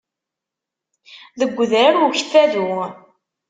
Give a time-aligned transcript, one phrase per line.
[1.39, 2.67] Deg udrar ukffadu.